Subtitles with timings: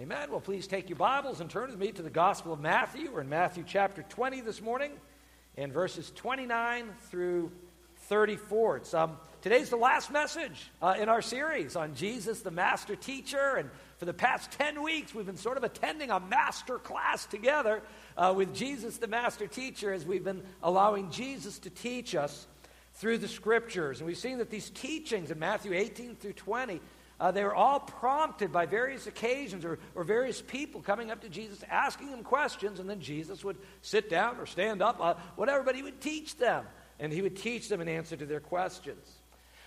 [0.00, 0.30] Amen.
[0.30, 3.10] Well, please take your Bibles and turn with me to the Gospel of Matthew.
[3.12, 4.92] We're in Matthew chapter 20 this morning,
[5.58, 7.52] in verses 29 through
[8.04, 8.78] 34.
[8.78, 13.56] It's, um, today's the last message uh, in our series on Jesus, the Master Teacher.
[13.56, 13.68] And
[13.98, 17.82] for the past 10 weeks, we've been sort of attending a master class together
[18.16, 22.46] uh, with Jesus, the Master Teacher, as we've been allowing Jesus to teach us
[22.94, 23.98] through the Scriptures.
[24.00, 26.80] And we've seen that these teachings in Matthew 18 through 20
[27.20, 31.28] uh, they were all prompted by various occasions or, or various people coming up to
[31.28, 35.62] Jesus, asking him questions, and then Jesus would sit down or stand up, uh, whatever,
[35.62, 36.64] but he would teach them.
[36.98, 39.06] And he would teach them in answer to their questions.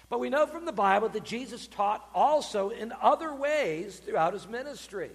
[0.10, 4.48] But we know from the Bible that Jesus taught also in other ways throughout his
[4.48, 5.12] ministry.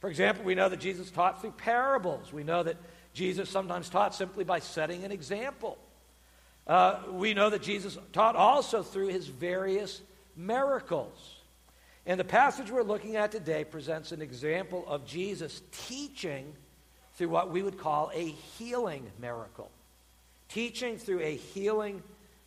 [0.00, 2.32] For example, we know that Jesus taught through parables.
[2.32, 2.76] We know that
[3.12, 5.78] Jesus sometimes taught simply by setting an example.
[6.66, 10.00] Uh, we know that Jesus taught also through his various
[10.36, 11.36] miracles.
[12.06, 16.52] And the passage we're looking at today presents an example of Jesus teaching
[17.14, 19.70] through what we would call a healing miracle.
[20.48, 22.02] Teaching through a healing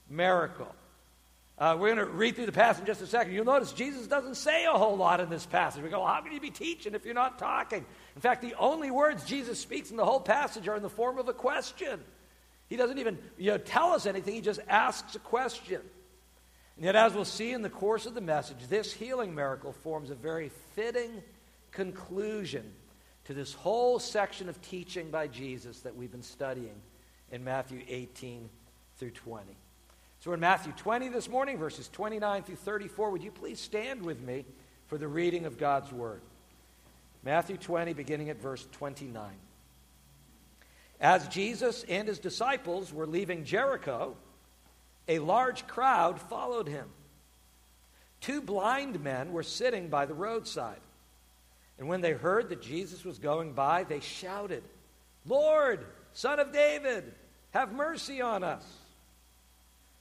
[0.09, 0.73] miracle.
[1.57, 3.33] Uh, we're going to read through the passage in just a second.
[3.33, 5.81] You'll notice Jesus doesn't say a whole lot in this passage.
[5.81, 7.83] We go, well, how can you be teaching if you're not talking?
[8.15, 11.17] In fact, the only words Jesus speaks in the whole passage are in the form
[11.17, 11.99] of a question.
[12.69, 15.81] He doesn't even you know, tell us anything, he just asks a question.
[16.77, 20.11] And yet, as we'll see in the course of the message, this healing miracle forms
[20.11, 21.23] a very fitting
[21.71, 22.71] conclusion
[23.25, 26.75] to this whole section of teaching by Jesus that we've been studying
[27.31, 28.47] in Matthew 18
[28.97, 29.45] through 20.
[30.19, 33.09] So we're in Matthew 20 this morning, verses 29 through 34.
[33.09, 34.45] Would you please stand with me
[34.85, 36.21] for the reading of God's Word?
[37.23, 39.31] Matthew 20, beginning at verse 29.
[41.01, 44.15] As Jesus and his disciples were leaving Jericho,
[45.07, 46.89] a large crowd followed him.
[48.19, 50.79] Two blind men were sitting by the roadside.
[51.77, 54.63] And when they heard that Jesus was going by, they shouted,
[55.25, 57.13] Lord, Son of David,
[57.51, 58.65] have mercy on us.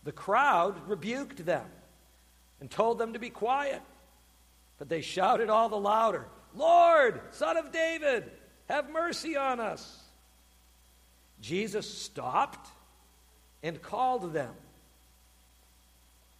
[0.04, 1.66] The crowd rebuked them
[2.60, 3.82] and told them to be quiet.
[4.78, 8.30] But they shouted all the louder, Lord, Son of David,
[8.68, 10.02] have mercy on us.
[11.40, 12.68] Jesus stopped
[13.62, 14.54] and called them.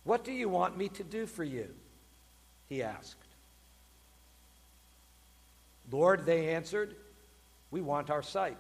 [0.07, 1.67] What do you want me to do for you?
[2.69, 3.17] He asked.
[5.91, 6.95] Lord, they answered,
[7.73, 8.59] we want our sight.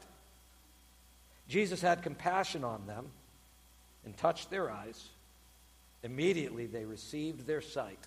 [1.49, 3.07] Jesus had compassion on them
[4.05, 5.09] and touched their eyes.
[6.03, 8.05] Immediately they received their sight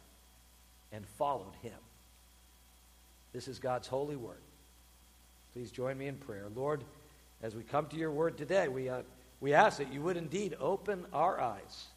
[0.92, 1.80] and followed him.
[3.32, 4.42] This is God's holy word.
[5.54, 6.48] Please join me in prayer.
[6.54, 6.84] Lord,
[7.42, 9.04] as we come to your word today, we, uh,
[9.40, 11.88] we ask that you would indeed open our eyes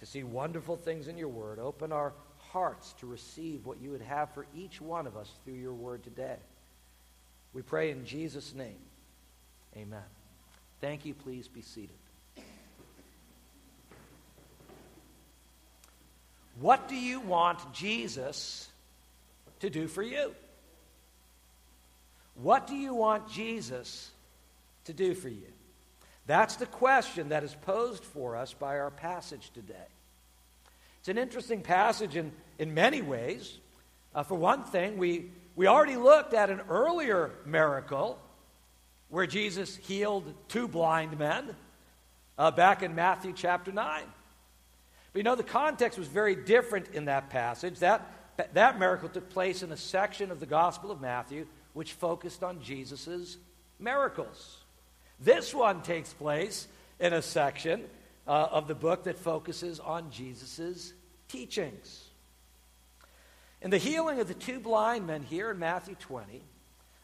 [0.00, 1.58] to see wonderful things in your word.
[1.58, 5.54] Open our hearts to receive what you would have for each one of us through
[5.54, 6.36] your word today.
[7.52, 8.78] We pray in Jesus' name.
[9.76, 10.02] Amen.
[10.80, 11.14] Thank you.
[11.14, 11.96] Please be seated.
[16.60, 18.68] What do you want Jesus
[19.60, 20.34] to do for you?
[22.42, 24.10] What do you want Jesus
[24.84, 25.52] to do for you?
[26.26, 29.74] That's the question that is posed for us by our passage today.
[31.00, 33.58] It's an interesting passage in, in many ways.
[34.14, 38.18] Uh, for one thing, we, we already looked at an earlier miracle
[39.08, 41.54] where Jesus healed two blind men
[42.36, 44.02] uh, back in Matthew chapter 9.
[45.12, 47.78] But you know, the context was very different in that passage.
[47.78, 48.04] That,
[48.54, 52.60] that miracle took place in a section of the Gospel of Matthew which focused on
[52.62, 53.36] Jesus'
[53.78, 54.58] miracles.
[55.20, 56.68] This one takes place
[57.00, 57.84] in a section
[58.26, 60.92] uh, of the book that focuses on Jesus'
[61.28, 62.04] teachings.
[63.62, 66.42] And the healing of the two blind men here in Matthew 20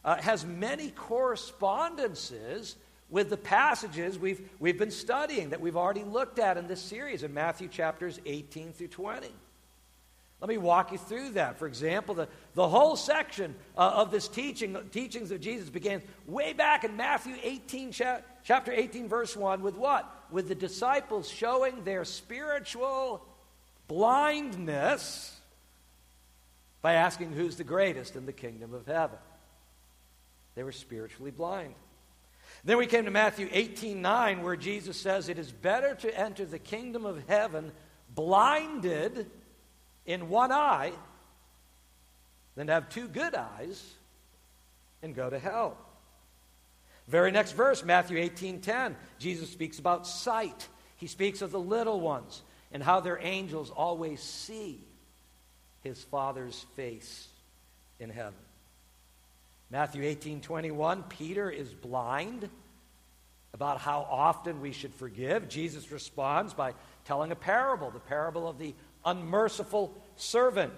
[0.05, 2.75] uh, has many correspondences
[3.09, 7.23] with the passages we've, we've been studying that we've already looked at in this series
[7.23, 9.27] in Matthew chapters 18 through 20.
[10.43, 11.57] Let me walk you through that.
[11.57, 16.51] For example, the, the whole section uh, of this teaching, teachings of Jesus began way
[16.51, 20.05] back in Matthew 18, cha- chapter 18, verse 1, with what?
[20.31, 23.25] With the disciples showing their spiritual
[23.87, 25.33] blindness
[26.81, 29.19] by asking who's the greatest in the kingdom of heaven.
[30.55, 31.73] They were spiritually blind.
[32.65, 36.43] Then we came to Matthew 18, 9, where Jesus says, It is better to enter
[36.43, 37.71] the kingdom of heaven
[38.13, 39.31] blinded
[40.05, 40.91] in one eye
[42.55, 43.83] than to have two good eyes
[45.01, 45.77] and go to hell.
[47.07, 50.67] Very next verse, Matthew 18 10, Jesus speaks about sight.
[50.95, 52.41] He speaks of the little ones
[52.71, 54.79] and how their angels always see
[55.81, 57.27] his Father's face
[57.99, 58.33] in heaven.
[59.69, 62.49] Matthew 18 21, Peter is blind
[63.53, 65.49] about how often we should forgive.
[65.49, 66.73] Jesus responds by
[67.05, 68.73] telling a parable, the parable of the
[69.05, 70.73] unmerciful servant,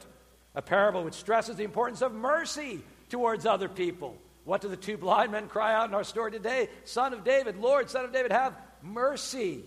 [0.54, 4.18] a parable which stresses the importance of mercy towards other people.
[4.44, 6.69] What do the two blind men cry out in our story today?
[6.83, 9.63] Son of David, Lord, Son of David, have mercy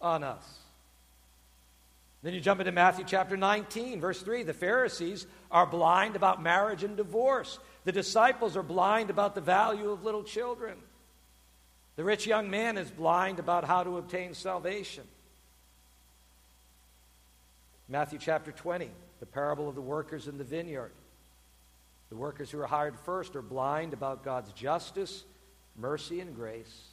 [0.00, 0.44] on us.
[2.22, 4.42] Then you jump into Matthew chapter 19, verse 3.
[4.42, 7.58] The Pharisees are blind about marriage and divorce.
[7.84, 10.76] The disciples are blind about the value of little children.
[11.94, 15.04] The rich young man is blind about how to obtain salvation.
[17.88, 18.90] Matthew chapter 20,
[19.20, 20.92] the parable of the workers in the vineyard.
[22.08, 25.24] The workers who are hired first are blind about God's justice,
[25.76, 26.88] mercy, and grace.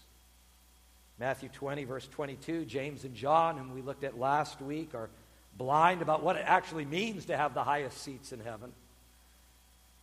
[1.19, 5.09] Matthew 20, verse 22, James and John, whom we looked at last week, are
[5.57, 8.71] blind about what it actually means to have the highest seats in heaven.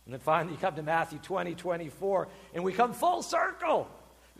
[0.05, 3.89] And then finally, you come to Matthew 20, 24, and we come full circle.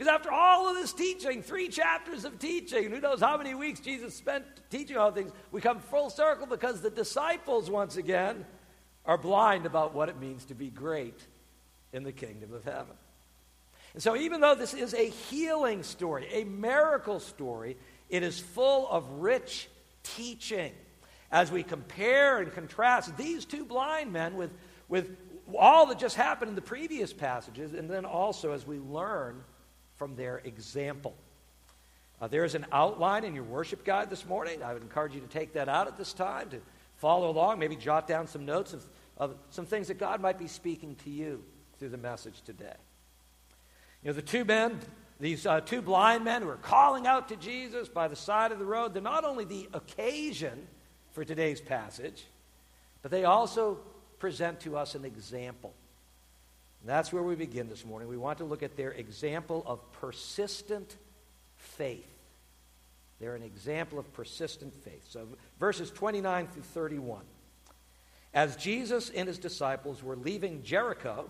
[0.02, 3.80] Because after all of this teaching, three chapters of teaching, who knows how many weeks
[3.80, 8.44] Jesus spent teaching all things, we come full circle because the disciples, once again,
[9.06, 11.20] are blind about what it means to be great
[11.94, 12.96] in the kingdom of heaven.
[13.94, 17.78] And so, even though this is a healing story, a miracle story,
[18.10, 19.70] it is full of rich
[20.02, 20.72] teaching.
[21.32, 24.50] As we compare and contrast these two blind men with,
[24.90, 25.16] with
[25.56, 29.44] all that just happened in the previous passages, and then also as we learn
[30.02, 31.14] from their example.
[32.20, 34.64] Uh, there's an outline in your worship guide this morning.
[34.64, 36.58] I would encourage you to take that out at this time to
[36.98, 38.84] follow along, maybe jot down some notes of,
[39.18, 41.44] of some things that God might be speaking to you
[41.78, 42.74] through the message today.
[44.02, 44.80] You know, the two men,
[45.20, 48.58] these uh, two blind men who are calling out to Jesus by the side of
[48.58, 50.66] the road, they're not only the occasion
[51.12, 52.26] for today's passage,
[53.04, 53.78] but they also
[54.18, 55.76] present to us an example.
[56.82, 58.10] And that's where we begin this morning.
[58.10, 60.96] We want to look at their example of persistent
[61.58, 62.08] faith.
[63.20, 65.06] They're an example of persistent faith.
[65.10, 65.28] So,
[65.60, 67.22] verses 29 through 31.
[68.34, 71.30] As Jesus and his disciples were leaving Jericho,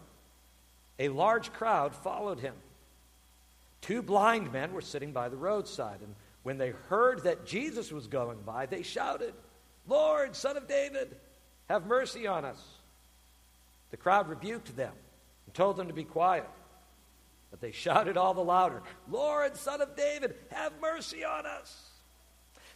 [0.99, 2.53] a large crowd followed him.
[3.81, 8.07] Two blind men were sitting by the roadside, and when they heard that Jesus was
[8.07, 9.33] going by, they shouted,
[9.87, 11.17] Lord, Son of David,
[11.67, 12.63] have mercy on us.
[13.89, 14.93] The crowd rebuked them
[15.45, 16.47] and told them to be quiet.
[17.49, 21.89] But they shouted all the louder, Lord, Son of David, have mercy on us.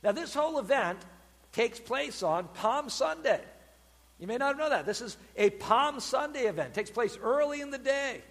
[0.04, 1.00] Now, this whole event
[1.52, 3.42] takes place on Palm Sunday.
[4.20, 4.86] You may not know that.
[4.86, 6.70] This is a Palm Sunday event.
[6.70, 8.22] It takes place early in the day.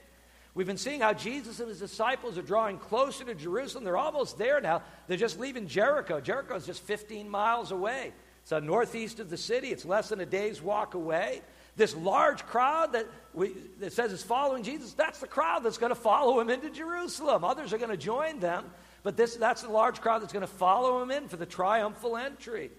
[0.55, 3.83] We've been seeing how Jesus and his disciples are drawing closer to Jerusalem.
[3.83, 4.83] They're almost there now.
[5.09, 6.21] They're just leaving Jericho.
[6.21, 8.13] Jericho is just 15 miles away.
[8.43, 9.69] It's northeast of the city.
[9.69, 11.43] It's less than a day's walk away.
[11.77, 15.91] This large crowd that, we, that says is following Jesus, that's the crowd that's going
[15.91, 17.45] to follow him into Jerusalem.
[17.45, 18.65] Others are going to join them,
[19.03, 22.17] but this, that's the large crowd that's going to follow him in for the triumphal
[22.17, 22.71] entry.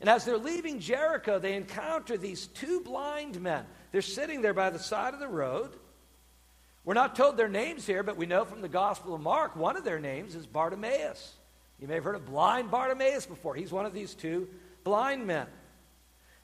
[0.00, 3.64] And as they're leaving Jericho, they encounter these two blind men.
[3.92, 5.70] They're sitting there by the side of the road.
[6.84, 9.76] We're not told their names here, but we know from the Gospel of Mark, one
[9.76, 11.34] of their names is Bartimaeus.
[11.78, 13.54] You may have heard of blind Bartimaeus before.
[13.54, 14.48] He's one of these two
[14.82, 15.46] blind men.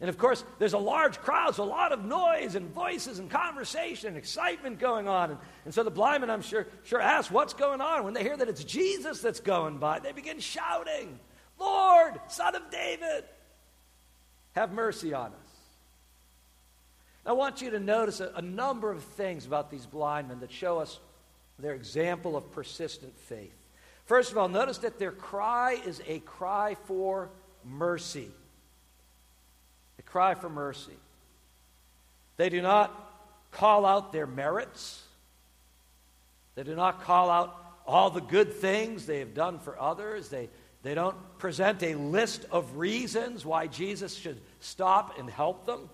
[0.01, 3.29] And of course, there's a large crowd, so a lot of noise and voices and
[3.29, 5.33] conversation and excitement going on.
[5.33, 8.05] And, and so the blind men, I'm sure, sure ask, What's going on?
[8.05, 11.19] When they hear that it's Jesus that's going by, they begin shouting,
[11.59, 13.25] Lord, Son of David,
[14.53, 15.49] have mercy on us.
[17.27, 20.53] I want you to notice a, a number of things about these blind men that
[20.53, 21.01] show us
[21.59, 23.53] their example of persistent faith.
[24.07, 27.31] First of all, notice that their cry is a cry for
[27.65, 28.31] mercy.
[30.11, 30.97] Cry for mercy.
[32.37, 32.95] They do not
[33.51, 35.03] call out their merits,
[36.55, 37.55] they do not call out
[37.87, 40.29] all the good things they have done for others.
[40.29, 40.51] They,
[40.83, 45.89] they don't present a list of reasons why Jesus should stop and help them.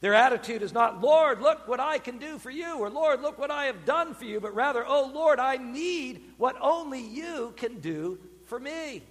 [0.00, 3.38] Their attitude is not, Lord, look what I can do for you, or Lord, look
[3.38, 7.52] what I have done for you, but rather, oh Lord, I need what only you
[7.56, 9.02] can do for me.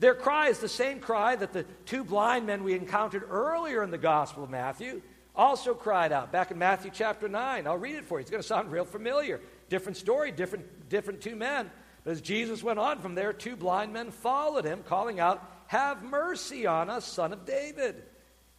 [0.00, 3.90] Their cry is the same cry that the two blind men we encountered earlier in
[3.90, 5.02] the Gospel of Matthew
[5.36, 7.66] also cried out back in Matthew chapter 9.
[7.66, 8.22] I'll read it for you.
[8.22, 9.40] It's going to sound real familiar.
[9.68, 11.70] Different story, different, different two men.
[12.02, 16.02] But as Jesus went on from there, two blind men followed him, calling out, Have
[16.02, 18.02] mercy on us, son of David.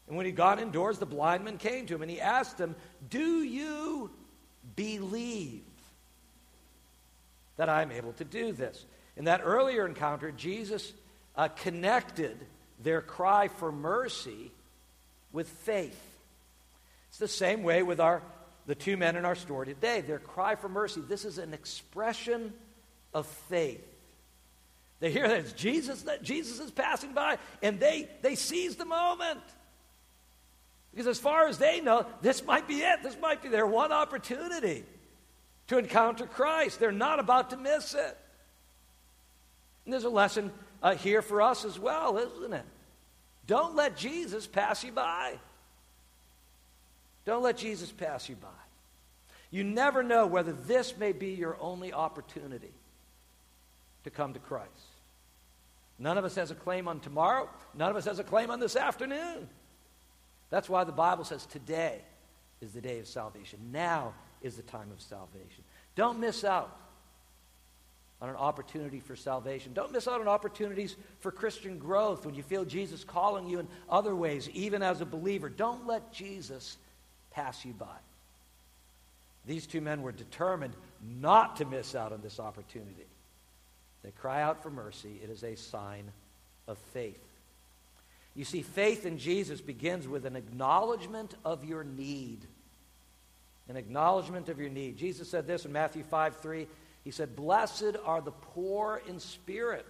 [0.07, 2.75] And when he got indoors, the blind men came to him and he asked him,
[3.09, 4.11] Do you
[4.75, 5.63] believe
[7.57, 8.85] that I'm able to do this?
[9.17, 10.93] In that earlier encounter, Jesus
[11.41, 12.37] uh, connected
[12.83, 14.51] their cry for mercy
[15.31, 15.99] with faith.
[17.09, 18.21] It's the same way with our,
[18.67, 20.01] the two men in our story today.
[20.01, 22.53] Their cry for mercy, this is an expression
[23.11, 23.83] of faith.
[24.99, 28.85] They hear that it's Jesus, that Jesus is passing by, and they, they seize the
[28.85, 29.41] moment.
[30.91, 33.01] Because as far as they know, this might be it.
[33.01, 34.83] This might be their one opportunity
[35.69, 36.79] to encounter Christ.
[36.79, 38.17] They're not about to miss it.
[39.85, 40.51] And there's a lesson
[40.81, 42.65] uh, here for us as well, isn't it?
[43.47, 45.33] Don't let Jesus pass you by.
[47.25, 48.47] Don't let Jesus pass you by.
[49.51, 52.71] You never know whether this may be your only opportunity
[54.03, 54.69] to come to Christ.
[55.99, 57.47] None of us has a claim on tomorrow.
[57.75, 59.47] None of us has a claim on this afternoon.
[60.49, 61.99] That's why the Bible says today
[62.61, 63.59] is the day of salvation.
[63.71, 65.63] Now is the time of salvation.
[65.95, 66.75] Don't miss out
[68.21, 69.73] on an opportunity for salvation.
[69.73, 73.67] Don't miss out on opportunities for Christian growth when you feel Jesus calling you in
[73.89, 75.49] other ways, even as a believer.
[75.49, 76.77] Don't let Jesus
[77.31, 77.87] pass you by.
[79.45, 80.75] These two men were determined
[81.19, 83.07] not to miss out on this opportunity.
[84.03, 85.19] They cry out for mercy.
[85.23, 86.11] It is a sign
[86.67, 87.19] of faith.
[88.35, 92.39] You see, faith in Jesus begins with an acknowledgement of your need.
[93.67, 94.97] An acknowledgement of your need.
[94.97, 96.67] Jesus said this in Matthew 5 3.
[97.03, 99.85] He said, Blessed are the poor in spirit,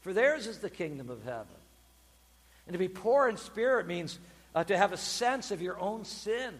[0.00, 1.46] for theirs is the kingdom of heaven.
[2.66, 4.18] And to be poor in spirit means
[4.54, 6.54] uh, to have a sense of your own sin,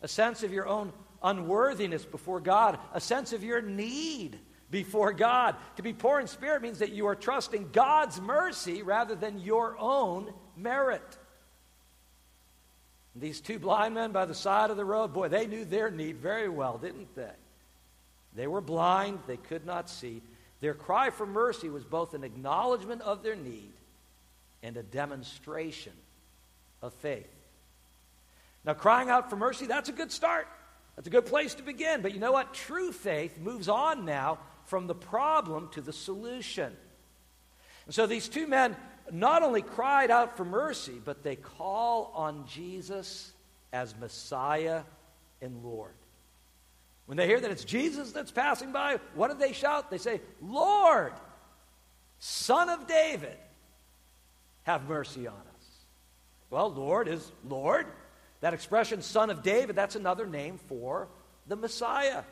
[0.00, 4.38] a sense of your own unworthiness before God, a sense of your need
[4.70, 5.56] before God.
[5.76, 9.76] To be poor in spirit means that you are trusting God's mercy rather than your
[9.78, 11.18] own merit.
[13.16, 16.18] These two blind men by the side of the road, boy, they knew their need
[16.18, 17.32] very well, didn't they?
[18.38, 20.22] They were blind, they could not see.
[20.60, 23.72] Their cry for mercy was both an acknowledgement of their need
[24.62, 25.92] and a demonstration
[26.80, 27.28] of faith.
[28.64, 30.46] Now, crying out for mercy, that's a good start.
[30.94, 32.00] That's a good place to begin.
[32.00, 32.54] But you know what?
[32.54, 36.72] True faith moves on now from the problem to the solution.
[37.86, 38.76] And so these two men
[39.10, 43.32] not only cried out for mercy, but they call on Jesus
[43.72, 44.82] as Messiah
[45.42, 45.94] and Lord.
[47.08, 49.90] When they hear that it's Jesus that's passing by, what do they shout?
[49.90, 51.14] They say, Lord,
[52.18, 53.34] Son of David,
[54.64, 55.66] have mercy on us.
[56.50, 57.86] Well, Lord is Lord.
[58.42, 61.08] That expression, Son of David, that's another name for
[61.46, 62.24] the Messiah.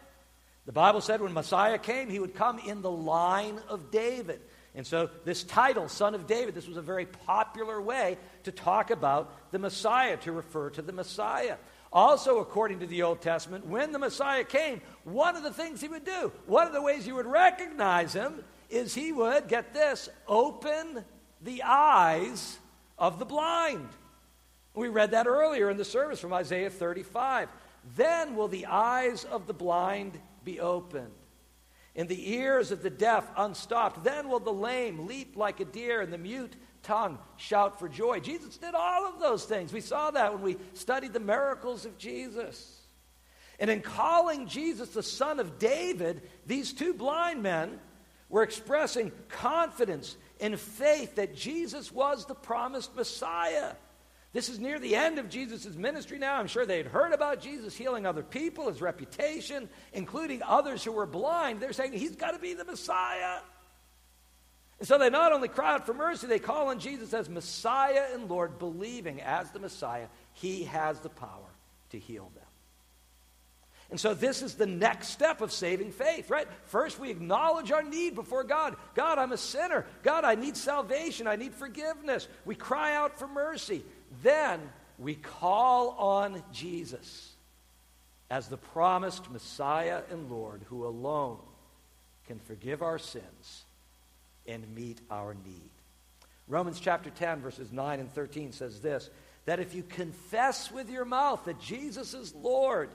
[0.66, 4.42] The Bible said when Messiah came, he would come in the line of David.
[4.74, 8.90] And so, this title, Son of David, this was a very popular way to talk
[8.90, 11.56] about the Messiah, to refer to the Messiah.
[11.96, 15.88] Also, according to the Old Testament, when the Messiah came, one of the things he
[15.88, 20.10] would do, one of the ways you would recognize him, is he would, get this,
[20.28, 21.06] open
[21.40, 22.58] the eyes
[22.98, 23.88] of the blind.
[24.74, 27.48] We read that earlier in the service from Isaiah 35.
[27.96, 31.14] Then will the eyes of the blind be opened,
[31.94, 34.04] and the ears of the deaf unstopped.
[34.04, 38.20] Then will the lame leap like a deer, and the mute tongue shout for joy.
[38.20, 39.72] Jesus did all of those things.
[39.72, 42.80] We saw that when we studied the miracles of Jesus.
[43.58, 47.78] And in calling Jesus the Son of David, these two blind men
[48.28, 53.72] were expressing confidence and faith that Jesus was the promised Messiah.
[54.32, 56.36] This is near the end of Jesus' ministry now.
[56.36, 60.92] I'm sure they had heard about Jesus healing other people, his reputation, including others who
[60.92, 61.60] were blind.
[61.60, 63.38] They're saying he's got to be the Messiah.
[64.78, 68.06] And so they not only cry out for mercy, they call on Jesus as Messiah
[68.12, 71.50] and Lord, believing as the Messiah, he has the power
[71.90, 72.44] to heal them.
[73.88, 76.48] And so this is the next step of saving faith, right?
[76.64, 78.74] First, we acknowledge our need before God.
[78.94, 79.86] God, I'm a sinner.
[80.02, 81.28] God, I need salvation.
[81.28, 82.26] I need forgiveness.
[82.44, 83.84] We cry out for mercy.
[84.24, 84.60] Then
[84.98, 87.32] we call on Jesus
[88.28, 91.38] as the promised Messiah and Lord who alone
[92.26, 93.65] can forgive our sins
[94.48, 95.70] and meet our need.
[96.48, 99.10] Romans chapter 10, verses 9 and 13 says this
[99.46, 102.90] that if you confess with your mouth that Jesus is Lord,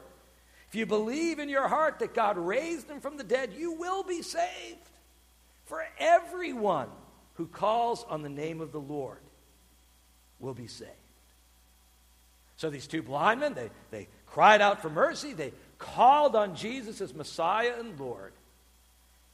[0.68, 4.04] if you believe in your heart that God raised him from the dead, you will
[4.04, 4.90] be saved.
[5.66, 6.90] For everyone
[7.36, 9.20] who calls on the name of the Lord
[10.40, 10.92] will be saved.
[12.58, 15.34] So these two blind men, they, they cried out for mercy.
[15.34, 18.34] They called on Jesus as Messiah and Lord.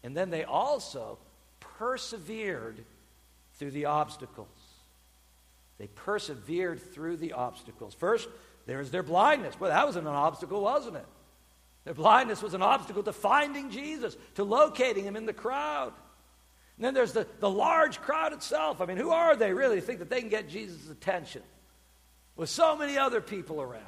[0.04, 1.18] And then they also
[1.78, 2.84] persevered
[3.56, 4.48] through the obstacles.
[5.78, 7.94] They persevered through the obstacles.
[7.94, 8.28] First,
[8.66, 9.60] there's their blindness.
[9.60, 11.06] Well, that wasn't an obstacle, wasn't it?
[11.86, 15.94] Their blindness was an obstacle to finding Jesus, to locating him in the crowd.
[16.76, 18.82] And then there's the, the large crowd itself.
[18.82, 21.42] I mean, who are they really to think that they can get Jesus' attention?
[22.38, 23.84] with so many other people around.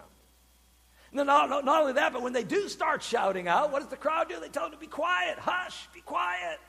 [1.12, 4.27] Not, not only that, but when they do start shouting out, what does the crowd
[4.27, 4.39] do?
[4.39, 5.39] They tell them to be quiet.
[5.39, 6.60] Hush, be quiet.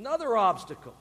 [0.00, 0.94] Another obstacle.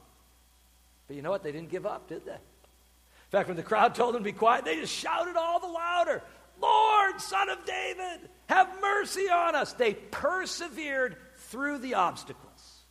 [1.07, 1.41] But you know what?
[1.41, 2.33] They didn't give up, did they?
[2.33, 5.67] In fact, when the crowd told them to be quiet, they just shouted all the
[5.67, 6.21] louder,
[6.61, 9.71] Lord, Son of David, have mercy on us.
[9.71, 12.81] They persevered through the obstacles.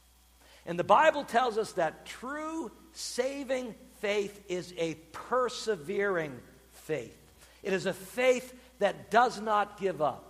[0.65, 6.41] And the Bible tells us that true saving faith is a persevering
[6.73, 7.19] faith.
[7.63, 10.28] It is a faith that does not give up.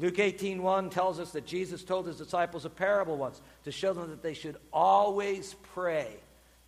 [0.00, 4.08] Luke 18:1 tells us that Jesus told his disciples a parable once to show them
[4.08, 6.16] that they should always pray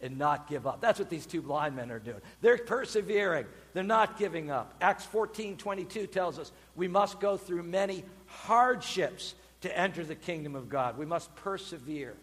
[0.03, 0.83] and not give up.
[0.83, 2.21] That's what these two blind men are doing.
[2.43, 3.47] They're persevering.
[3.73, 4.75] They're not giving up.
[4.83, 10.69] Acts 14:22 tells us we must go through many hardships to enter the kingdom of
[10.69, 10.99] God.
[10.99, 12.15] We must persevere.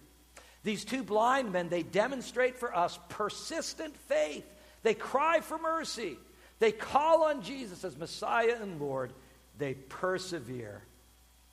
[0.62, 4.46] These two blind men, they demonstrate for us persistent faith.
[4.84, 6.20] They cry for mercy.
[6.60, 9.12] They call on Jesus as Messiah and Lord.
[9.58, 10.84] They persevere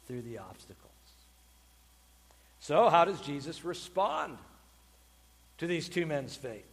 [0.06, 0.92] through the obstacles.
[2.60, 4.38] So, how does Jesus respond
[5.58, 6.66] to these two men's faith?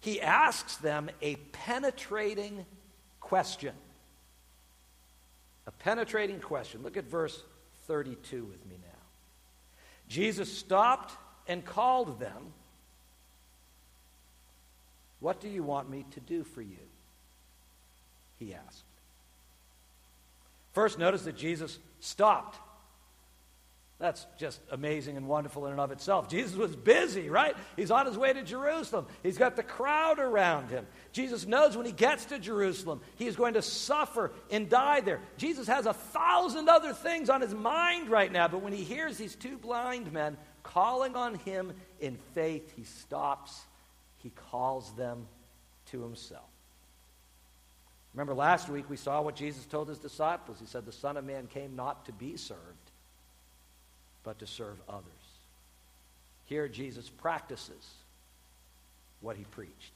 [0.00, 2.64] He asks them a penetrating
[3.20, 3.74] question.
[5.66, 6.82] A penetrating question.
[6.82, 7.42] Look at verse
[7.86, 8.98] 32 with me now.
[10.08, 11.12] Jesus stopped
[11.48, 12.52] and called them.
[15.20, 16.76] What do you want me to do for you?
[18.38, 18.84] He asked.
[20.72, 22.58] First, notice that Jesus stopped.
[23.98, 26.28] That's just amazing and wonderful in and of itself.
[26.28, 27.56] Jesus was busy, right?
[27.76, 29.06] He's on his way to Jerusalem.
[29.22, 30.86] He's got the crowd around him.
[31.12, 35.20] Jesus knows when he gets to Jerusalem, he is going to suffer and die there.
[35.38, 39.16] Jesus has a thousand other things on his mind right now, but when he hears
[39.16, 43.64] these two blind men calling on him in faith, he stops.
[44.18, 45.26] He calls them
[45.86, 46.50] to himself.
[48.16, 50.56] Remember last week we saw what Jesus told his disciples.
[50.58, 52.60] He said, The Son of Man came not to be served
[54.24, 55.04] but to serve others.
[56.46, 57.94] Here, Jesus practices
[59.20, 59.92] what he preached.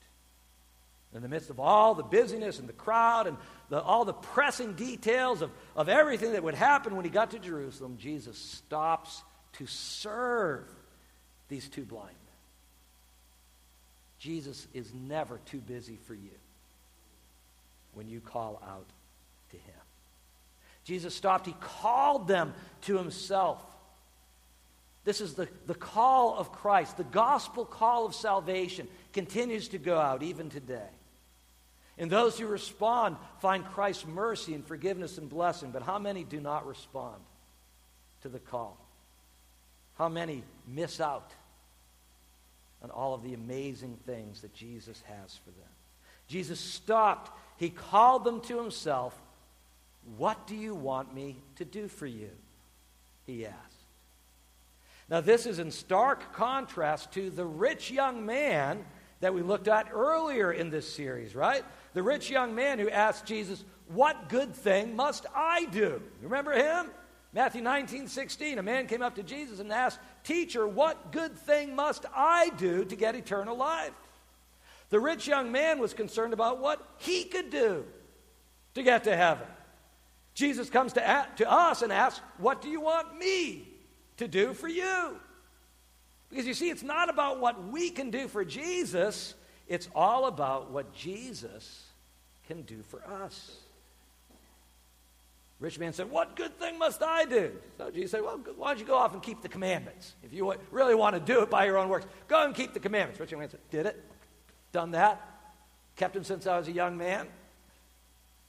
[1.15, 3.39] In the midst of all the busyness and the crowd and
[3.71, 7.39] the, all the pressing details of, of everything that would happen when he got to
[7.39, 9.23] Jerusalem, Jesus stops
[9.55, 10.67] to serve
[11.49, 12.17] these two blind men.
[14.19, 16.31] Jesus is never too busy for you
[17.95, 18.87] when you call out
[19.51, 19.75] to him.
[20.85, 23.63] Jesus stopped, he called them to himself.
[25.05, 26.97] This is the, the call of Christ.
[26.97, 30.89] The gospel call of salvation continues to go out even today.
[31.99, 35.71] And those who respond find Christ's mercy and forgiveness and blessing.
[35.71, 37.21] But how many do not respond
[38.23, 38.79] to the call?
[39.95, 41.31] How many miss out
[42.83, 45.69] on all of the amazing things that Jesus has for them?
[46.27, 47.31] Jesus stopped.
[47.61, 49.15] He called them to himself.
[50.17, 52.31] What do you want me to do for you?
[53.27, 53.85] He asked.
[55.11, 58.83] Now, this is in stark contrast to the rich young man
[59.21, 61.63] that we looked at earlier in this series, right?
[61.93, 66.01] The rich young man who asked Jesus, What good thing must I do?
[66.23, 66.91] Remember him?
[67.35, 68.59] Matthew 19, 16.
[68.59, 72.87] A man came up to Jesus and asked, Teacher, what good thing must I do
[72.87, 73.93] to get eternal life?
[74.91, 77.85] The rich young man was concerned about what he could do
[78.75, 79.47] to get to heaven.
[80.35, 83.71] Jesus comes to, to us and asks, What do you want me
[84.21, 85.19] to do for you.
[86.29, 89.35] Because you see, it's not about what we can do for Jesus,
[89.67, 91.85] it's all about what Jesus
[92.47, 93.57] can do for us.
[95.59, 97.53] Rich man said, What good thing must I do?
[97.79, 100.15] So Jesus said, Well, why don't you go off and keep the commandments?
[100.23, 102.81] If you really want to do it by your own works, go and keep the
[102.81, 103.21] commandments.
[103.21, 104.10] Rich man said, Did it?
[104.73, 105.21] Done that?
[105.97, 107.27] Kept them since I was a young man?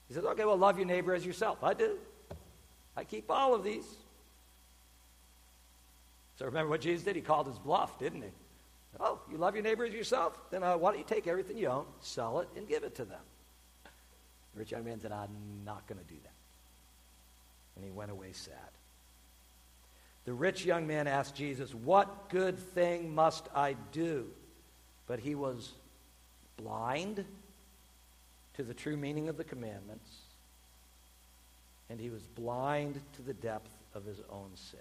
[0.08, 1.64] He said, Okay, well, love your neighbor as yourself.
[1.64, 1.98] I do.
[2.96, 3.86] I keep all of these.
[6.38, 7.16] So remember what Jesus did?
[7.16, 8.30] He called his bluff, didn't he?
[9.00, 10.38] Oh, you love your neighbor as yourself?
[10.50, 13.06] Then uh, why don't you take everything you own, sell it, and give it to
[13.06, 13.22] them?
[14.54, 15.30] The rich young man said, I'm
[15.66, 16.34] not going to do that.
[17.76, 18.56] And he went away sad.
[20.26, 24.28] The rich young man asked Jesus, What good thing must I do?
[25.08, 25.72] But he was
[26.64, 27.26] blind
[28.56, 30.10] to the true meaning of the commandments,
[31.90, 34.80] and he was blind to the depth of his own sin.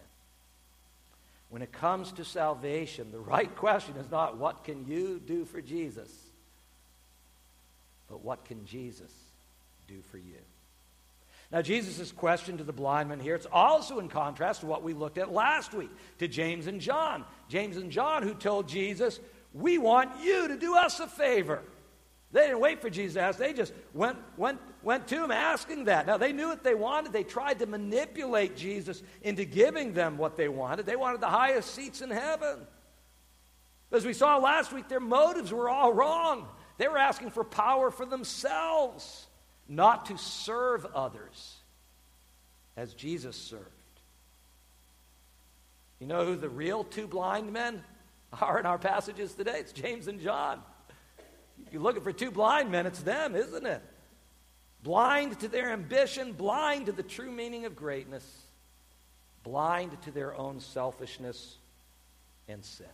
[1.49, 5.61] When it comes to salvation, the right question is not what can you do for
[5.61, 6.11] Jesus,
[8.09, 9.13] but what can Jesus
[9.89, 10.39] do for you?
[11.53, 14.95] Now, Jesus' question to the blind man here, it's also in contrast to what we
[14.95, 17.25] looked at last week, to James and John.
[17.49, 19.19] James and John, who told Jesus,
[19.53, 21.63] We want you to do us a favor.
[22.33, 23.39] They didn't wait for Jesus to ask.
[23.39, 26.07] They just went, went, went to him asking that.
[26.07, 27.13] Now, they knew what they wanted.
[27.13, 30.87] They tried to manipulate Jesus into giving them what they wanted.
[30.87, 32.61] They wanted the highest seats in heaven.
[33.91, 36.47] As we saw last week, their motives were all wrong.
[36.79, 39.27] They were asking for power for themselves,
[39.69, 41.57] not to serve others
[42.77, 43.67] as Jesus served.
[45.99, 47.83] You know who the real two blind men
[48.41, 49.59] are in our passages today?
[49.59, 50.63] It's James and John.
[51.73, 53.83] You're looking for two blind men, it's them, isn't it?
[54.83, 58.25] Blind to their ambition, blind to the true meaning of greatness,
[59.43, 61.57] blind to their own selfishness
[62.49, 62.87] and sin.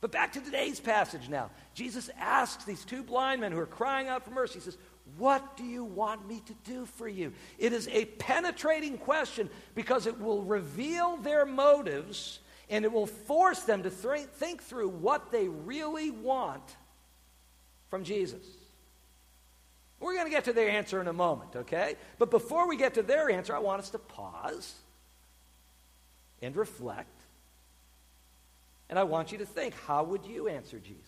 [0.00, 1.50] But back to today's passage now.
[1.74, 4.76] Jesus asks these two blind men who are crying out for mercy, He says,
[5.16, 7.32] What do you want me to do for you?
[7.58, 13.60] It is a penetrating question because it will reveal their motives and it will force
[13.60, 16.76] them to th- think through what they really want
[17.92, 18.46] from Jesus?
[20.00, 21.96] We're going to get to their answer in a moment, okay?
[22.18, 24.72] But before we get to their answer, I want us to pause
[26.40, 27.20] and reflect.
[28.88, 31.04] And I want you to think how would you answer Jesus?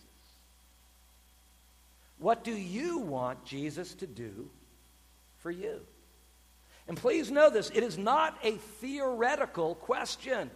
[2.19, 4.47] What do you want Jesus to do
[5.39, 5.81] for you?
[6.87, 10.51] And please know this it is not a theoretical question.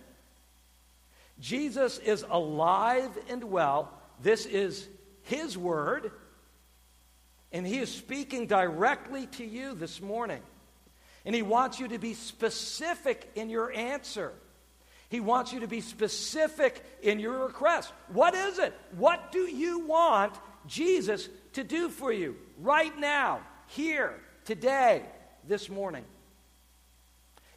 [1.40, 3.92] Jesus is alive and well.
[4.22, 4.88] This is
[5.30, 6.12] his word,
[7.52, 10.42] and He is speaking directly to you this morning.
[11.26, 14.34] And He wants you to be specific in your answer.
[15.10, 17.92] He wants you to be specific in your request.
[18.10, 18.74] What is it?
[18.98, 20.34] What do you want
[20.68, 25.04] Jesus to do for you right now, here, today,
[25.48, 26.06] this morning?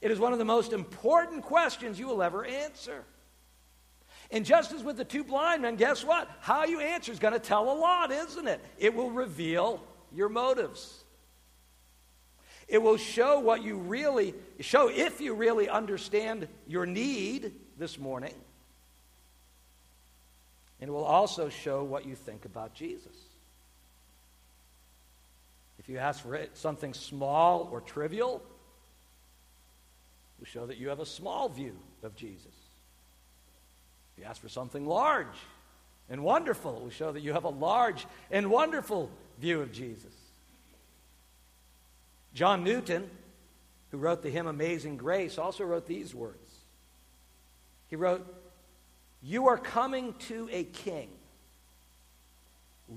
[0.01, 3.05] It is one of the most important questions you will ever answer.
[4.33, 6.29] And just as with the two blind men, guess what?
[6.41, 8.61] How you answer is going to tell a lot, isn't it?
[8.79, 11.05] It will reveal your motives.
[12.67, 18.35] It will show what you really show if you really understand your need this morning.
[20.81, 23.17] And it will also show what you think about Jesus.
[25.79, 28.41] If you ask for something small or trivial, it
[30.41, 32.62] will show that you have a small view of Jesus.
[34.13, 35.27] If you ask for something large
[36.11, 40.15] and wonderful, it will show that you have a large and wonderful view of Jesus.
[42.35, 43.09] John Newton,
[43.91, 46.39] who wrote the hymn Amazing Grace, also wrote these words.
[47.89, 48.27] He wrote,
[49.23, 51.09] You are coming to a king.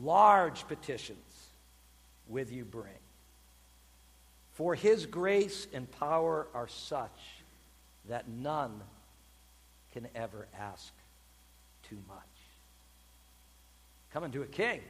[0.04, 1.50] Large petitions
[2.28, 2.92] with you bring.
[4.54, 7.20] For his grace and power are such
[8.08, 8.82] that none
[9.92, 10.94] can ever ask
[11.90, 12.18] too much.
[14.12, 14.82] Coming to a king.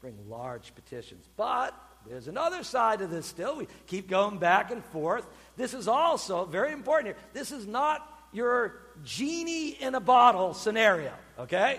[0.00, 1.24] Bring large petitions.
[1.36, 1.74] But
[2.08, 3.56] there's another side to this still.
[3.56, 5.26] We keep going back and forth.
[5.56, 7.24] This is also very important here.
[7.32, 11.78] This is not your genie in a bottle scenario, okay?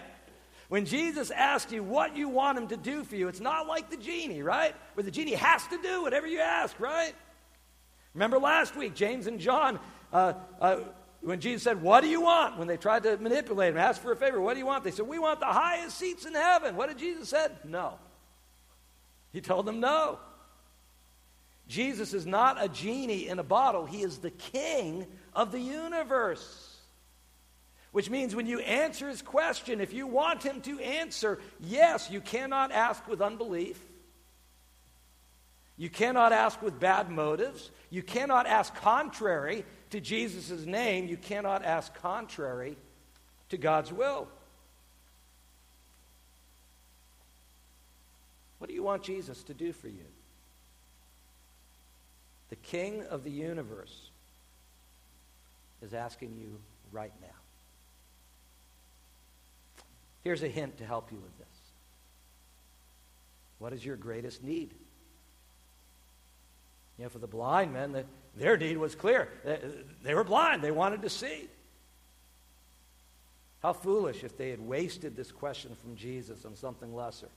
[0.69, 3.89] When Jesus asks you what you want him to do for you, it's not like
[3.89, 4.75] the genie, right?
[4.93, 7.13] Where the genie has to do whatever you ask, right?
[8.13, 9.79] Remember last week, James and John
[10.11, 10.77] uh, uh,
[11.23, 12.57] when Jesus said, What do you want?
[12.57, 14.83] When they tried to manipulate him, ask for a favor, what do you want?
[14.83, 16.75] They said, We want the highest seats in heaven.
[16.75, 17.47] What did Jesus say?
[17.63, 17.97] No.
[19.31, 20.19] He told them no.
[21.67, 26.69] Jesus is not a genie in a bottle, he is the king of the universe.
[27.93, 32.21] Which means when you answer his question, if you want him to answer, yes, you
[32.21, 33.79] cannot ask with unbelief.
[35.77, 37.71] You cannot ask with bad motives.
[37.91, 42.75] You cannot ask contrary to Jesus' name, you cannot ask contrary
[43.49, 44.27] to God's will.
[48.57, 50.07] What do you want Jesus to do for you?
[52.49, 54.09] The King of the universe
[55.83, 56.59] is asking you
[56.91, 57.27] right now.
[60.23, 61.47] Here's a hint to help you with this.
[63.59, 64.73] What is your greatest need?
[66.97, 69.29] You know, for the blind men, the, their need was clear.
[70.03, 71.47] They were blind, they wanted to see.
[73.61, 77.29] How foolish if they had wasted this question from Jesus on something lesser.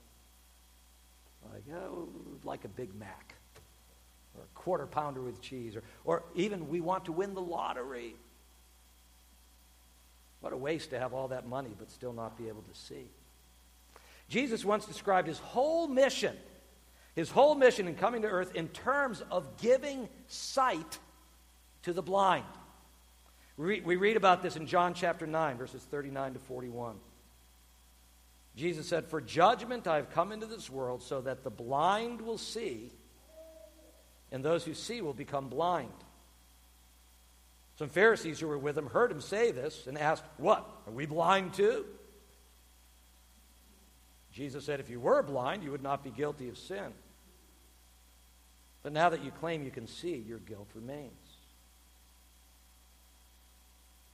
[1.53, 2.09] Like, oh,
[2.43, 3.35] like a Big Mac,
[4.35, 8.15] or a quarter pounder with cheese, or, or even we want to win the lottery.
[10.41, 13.07] What a waste to have all that money but still not be able to see.
[14.29, 16.35] Jesus once described his whole mission
[17.17, 20.99] his whole mission in coming to earth in terms of giving sight
[21.81, 22.45] to the blind.
[23.57, 26.97] We read about this in John chapter 9, verses 39 to 41.
[28.55, 32.37] Jesus said, For judgment I have come into this world so that the blind will
[32.37, 32.91] see,
[34.31, 35.89] and those who see will become blind.
[37.79, 40.69] Some Pharisees who were with him heard him say this and asked, What?
[40.85, 41.83] Are we blind too?
[44.31, 46.93] Jesus said, If you were blind, you would not be guilty of sin.
[48.87, 51.11] But now that you claim you can see, your guilt remains.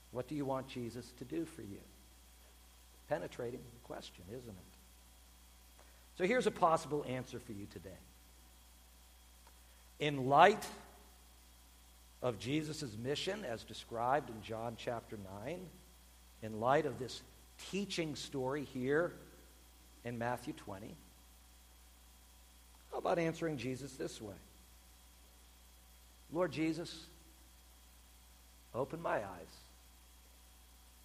[0.09, 1.77] What do you want Jesus to do for you?
[3.07, 5.85] Penetrating question, isn't it?
[6.17, 7.99] So here's a possible answer for you today.
[9.99, 10.65] In light
[12.23, 15.59] of Jesus' mission as described in John chapter 9,
[16.41, 17.21] in light of this
[17.69, 19.13] teaching story here
[20.03, 20.95] in Matthew 20,
[22.91, 24.33] how about answering Jesus this way?
[26.33, 27.05] Lord Jesus,
[28.73, 29.53] open my eyes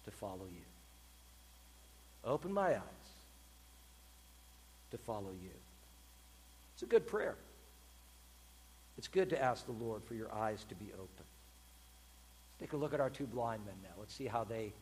[0.05, 0.65] to follow you.
[2.25, 3.09] Open my eyes
[4.91, 5.51] to follow you.
[6.73, 7.35] It's a good prayer.
[8.97, 11.07] It's good to ask the Lord for your eyes to be open.
[11.17, 13.91] Let's take a look at our two blind men now.
[13.99, 14.73] Let's see how they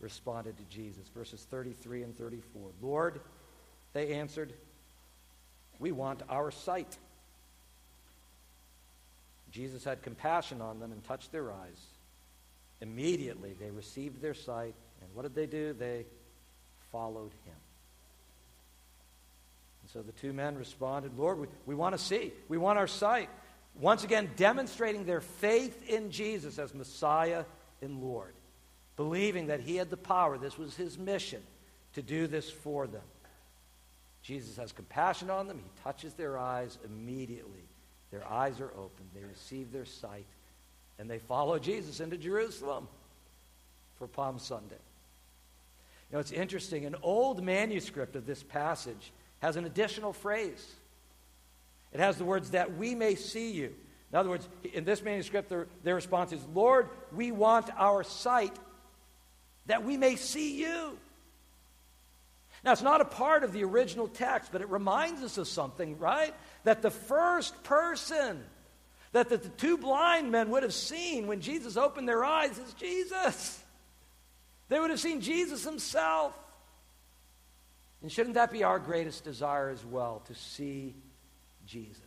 [0.00, 1.08] responded to Jesus.
[1.08, 2.70] Verses 33 and 34.
[2.80, 3.20] Lord,
[3.92, 4.52] they answered,
[5.80, 6.96] We want our sight.
[9.50, 11.86] Jesus had compassion on them and touched their eyes.
[12.80, 14.74] Immediately they received their sight.
[15.00, 15.72] And what did they do?
[15.72, 16.06] They
[16.92, 17.54] followed him.
[19.82, 22.32] And so the two men responded, Lord, we, we want to see.
[22.48, 23.28] We want our sight.
[23.80, 27.44] Once again, demonstrating their faith in Jesus as Messiah
[27.80, 28.34] and Lord,
[28.96, 30.36] believing that he had the power.
[30.36, 31.42] This was his mission
[31.94, 33.02] to do this for them.
[34.22, 35.58] Jesus has compassion on them.
[35.58, 37.67] He touches their eyes immediately.
[38.10, 39.04] Their eyes are open.
[39.14, 40.26] They receive their sight.
[40.98, 42.88] And they follow Jesus into Jerusalem
[43.98, 44.74] for Palm Sunday.
[46.10, 46.86] You know, it's interesting.
[46.86, 50.66] An old manuscript of this passage has an additional phrase.
[51.92, 53.74] It has the words, that we may see you.
[54.10, 58.56] In other words, in this manuscript, their, their response is, Lord, we want our sight
[59.66, 60.98] that we may see you.
[62.64, 65.98] Now, it's not a part of the original text, but it reminds us of something,
[65.98, 66.34] right?
[66.64, 68.42] That the first person
[69.12, 73.62] that the, two blind men would have seen when Jesus opened their eyes is Jesus.
[74.68, 76.38] They would have seen Jesus himself.
[78.02, 80.94] And shouldn't that be our greatest desire as well, to see
[81.66, 82.02] Jesus?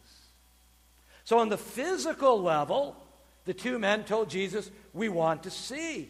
[1.23, 2.95] So, on the physical level,
[3.45, 6.09] the two men told Jesus, We want to see.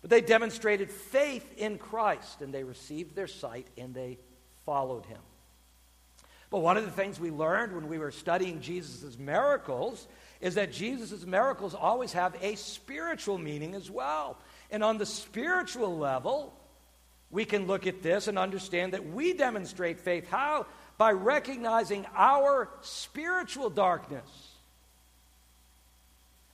[0.00, 4.18] But they demonstrated faith in Christ, and they received their sight, and they
[4.64, 5.20] followed him.
[6.50, 10.06] But one of the things we learned when we were studying Jesus' miracles
[10.40, 14.38] is that Jesus' miracles always have a spiritual meaning as well.
[14.70, 16.52] And on the spiritual level,
[17.30, 20.28] we can look at this and understand that we demonstrate faith.
[20.28, 20.66] How?
[20.98, 24.52] By recognizing our spiritual darkness.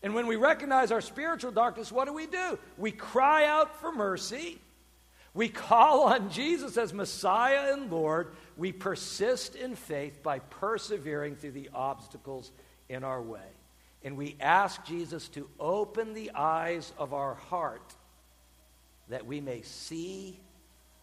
[0.03, 2.59] And when we recognize our spiritual darkness, what do we do?
[2.77, 4.59] We cry out for mercy.
[5.35, 8.35] We call on Jesus as Messiah and Lord.
[8.57, 12.53] We persist in faith by persevering through the obstacles
[12.89, 13.41] in our way.
[14.05, 17.95] And we ask Jesus to open the eyes of our heart
[19.09, 20.39] that we may see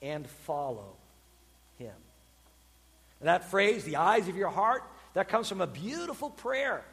[0.01, 0.95] and follow
[1.77, 1.95] him.
[3.21, 6.85] That phrase, the eyes of your heart, that comes from a beautiful prayer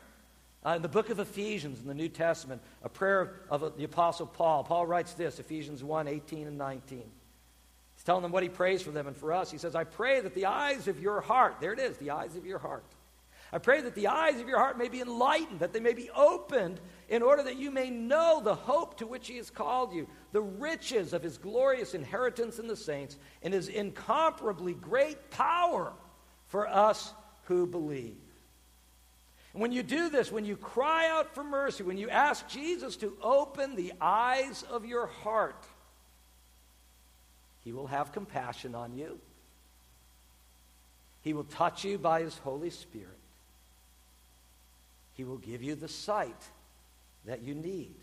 [0.64, 3.84] uh, in the book of Ephesians in the New Testament, a prayer of, of the
[3.84, 4.64] Apostle Paul.
[4.64, 7.04] Paul writes this Ephesians 1 18 and 19.
[8.06, 9.50] Telling them what he prays for them and for us.
[9.50, 12.36] He says, I pray that the eyes of your heart, there it is, the eyes
[12.36, 12.84] of your heart,
[13.52, 16.10] I pray that the eyes of your heart may be enlightened, that they may be
[16.10, 20.08] opened, in order that you may know the hope to which He has called you,
[20.32, 25.92] the riches of His glorious inheritance in the saints, and His incomparably great power
[26.48, 27.12] for us
[27.44, 28.16] who believe.
[29.52, 32.96] And when you do this, when you cry out for mercy, when you ask Jesus
[32.96, 35.64] to open the eyes of your heart,
[37.66, 39.18] He will have compassion on you.
[41.22, 43.18] He will touch you by His Holy Spirit.
[45.14, 46.40] He will give you the sight
[47.24, 47.96] that you need.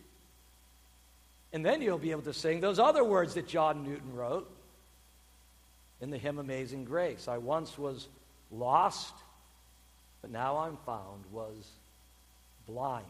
[1.53, 4.51] And then you'll be able to sing those other words that John Newton wrote
[6.01, 7.29] in the hymn Amazing Grace.
[7.29, 8.09] I once was
[8.51, 9.13] lost,
[10.21, 11.69] but now I'm found, was
[12.67, 13.05] blind,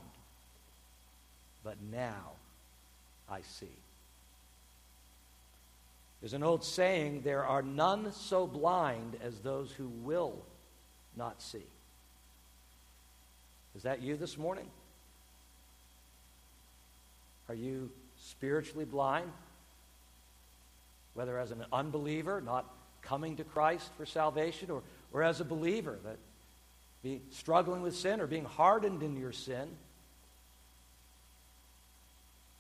[1.63, 2.33] but now
[3.27, 3.75] I see.
[6.23, 10.45] There's an old saying there are none so blind as those who will
[11.17, 11.65] not see.
[13.75, 14.67] Is that you this morning?
[17.49, 19.29] Are you spiritually blind?
[21.13, 24.81] Whether as an unbeliever, not coming to Christ for salvation, or,
[25.11, 26.19] or as a believer that
[27.03, 29.67] be struggling with sin or being hardened in your sin,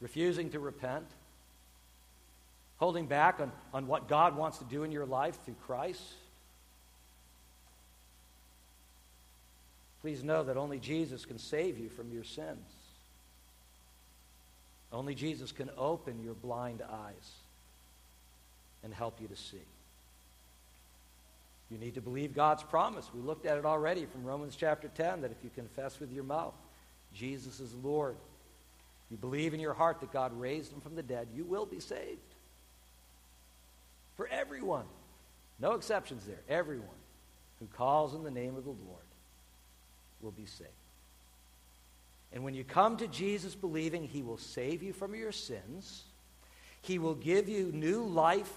[0.01, 1.07] refusing to repent,
[2.83, 6.01] holding back on, on what God wants to do in your life through Christ.
[10.01, 12.67] Please know that only Jesus can save you from your sins.
[14.91, 17.31] Only Jesus can open your blind eyes
[18.83, 19.63] and help you to see.
[21.71, 23.09] You need to believe God's promise.
[23.15, 26.25] We looked at it already from Romans chapter 10 that if you confess with your
[26.25, 26.53] mouth
[27.13, 28.17] Jesus is Lord,
[29.09, 31.79] you believe in your heart that God raised him from the dead, you will be
[31.79, 32.32] saved.
[34.15, 34.85] For everyone,
[35.59, 36.89] no exceptions there, everyone
[37.59, 39.05] who calls in the name of the Lord
[40.21, 40.69] will be saved.
[42.31, 46.03] And when you come to Jesus believing he will save you from your sins,
[46.81, 48.51] he will give you new life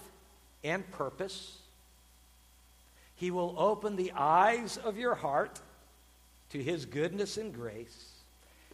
[0.65, 1.59] and purpose.
[3.15, 5.61] He will open the eyes of your heart
[6.51, 8.13] to his goodness and grace.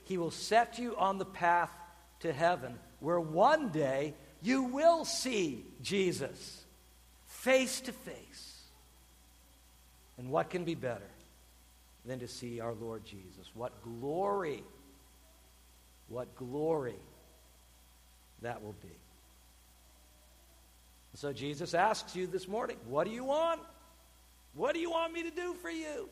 [0.05, 1.71] He will set you on the path
[2.21, 6.62] to heaven where one day you will see Jesus
[7.43, 8.63] face to face.
[10.17, 11.11] And what can be better
[12.05, 13.51] than to see our Lord Jesus?
[13.55, 14.63] What glory,
[16.09, 17.01] what glory
[18.43, 18.97] that will be.
[21.15, 23.61] So Jesus asks you this morning, What do you want?
[24.55, 26.09] What do you want me to do for you?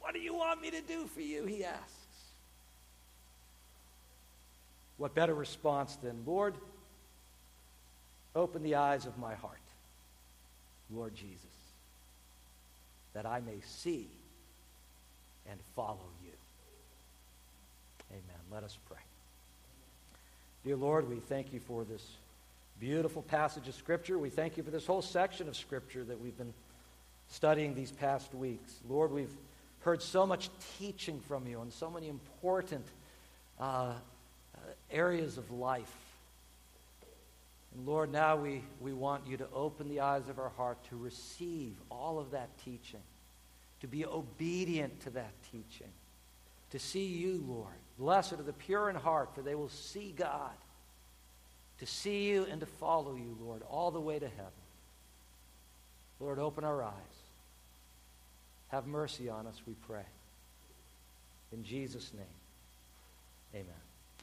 [0.00, 1.44] What do you want me to do for you?
[1.44, 1.92] He asks.
[4.96, 6.56] What better response than, Lord,
[8.34, 9.58] open the eyes of my heart,
[10.90, 11.44] Lord Jesus,
[13.14, 14.08] that I may see
[15.50, 16.32] and follow you.
[18.10, 18.40] Amen.
[18.52, 18.98] Let us pray.
[20.64, 22.06] Dear Lord, we thank you for this
[22.78, 24.18] beautiful passage of Scripture.
[24.18, 26.54] We thank you for this whole section of Scripture that we've been
[27.28, 28.74] studying these past weeks.
[28.88, 29.34] Lord, we've
[29.80, 32.84] heard so much teaching from you on so many important
[33.58, 33.92] uh, uh,
[34.90, 35.94] areas of life.
[37.74, 40.96] And Lord, now we, we want you to open the eyes of our heart to
[40.96, 43.02] receive all of that teaching,
[43.80, 45.90] to be obedient to that teaching,
[46.70, 47.74] to see you, Lord.
[47.98, 50.52] Blessed are the pure in heart, for they will see God.
[51.78, 54.52] To see you and to follow you, Lord, all the way to heaven.
[56.18, 56.92] Lord, open our eyes.
[58.68, 60.04] Have mercy on us, we pray.
[61.52, 62.24] In Jesus' name,
[63.54, 63.89] amen.